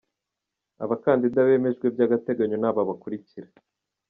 Abakandida 0.83 1.39
bemejwe 1.47 1.85
by’agateganyo 1.95 2.55
ni 2.59 2.67
aba 2.69 2.89
bakurikira:. 2.89 3.47